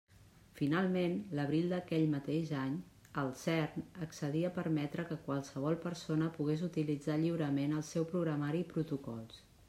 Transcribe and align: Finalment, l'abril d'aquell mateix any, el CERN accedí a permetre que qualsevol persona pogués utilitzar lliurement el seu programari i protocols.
Finalment, 0.59 1.11
l'abril 1.39 1.67
d'aquell 1.73 2.05
mateix 2.13 2.53
any, 2.61 2.77
el 3.23 3.27
CERN 3.41 3.83
accedí 4.05 4.41
a 4.49 4.53
permetre 4.55 5.05
que 5.11 5.17
qualsevol 5.27 5.77
persona 5.83 6.29
pogués 6.37 6.63
utilitzar 6.69 7.19
lliurement 7.25 7.77
el 7.81 7.85
seu 7.91 8.09
programari 8.15 8.63
i 8.65 8.67
protocols. 8.73 9.39